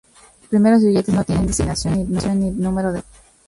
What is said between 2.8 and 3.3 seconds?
de serie.